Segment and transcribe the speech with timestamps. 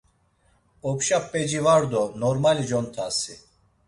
[0.89, 3.35] Opşa p̌eci var do normali contasi.